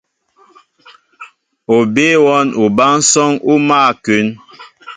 [1.75, 4.27] O bíy wɔ́n obánsɔ́ŋ ó mál a kún.